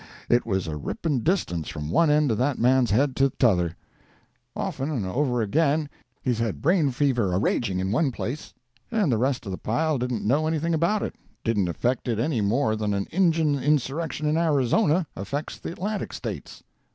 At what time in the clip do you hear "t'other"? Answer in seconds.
3.29-3.75